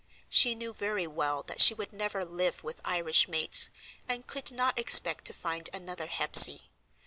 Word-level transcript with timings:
She 0.29 0.55
knew 0.55 0.73
very 0.73 1.05
well 1.05 1.43
that 1.43 1.61
she 1.61 1.75
would 1.75 1.93
never 1.93 2.25
live 2.25 2.63
with 2.63 2.81
Irish 2.83 3.27
mates, 3.27 3.69
and 4.09 4.25
could 4.25 4.51
not 4.51 4.79
expect 4.79 5.25
to 5.25 5.33
find 5.35 5.69
another 5.75 6.07
Hepsey. 6.07 6.71